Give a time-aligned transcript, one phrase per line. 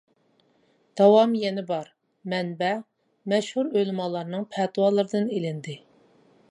[1.01, 1.91] داۋامى يەنە بار.
[2.33, 2.71] مەنبە
[3.33, 5.81] :مەشھۇر ئۆلىمالارنىڭ پەتىۋالىرىدىن ئېلىندى.